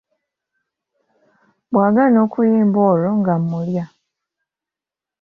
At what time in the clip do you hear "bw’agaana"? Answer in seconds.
1.71-2.17